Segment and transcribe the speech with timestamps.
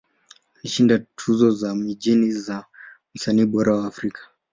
[0.55, 2.65] Alishinda tuzo za mijini za
[3.15, 4.21] Msanii Bora wa Afrika.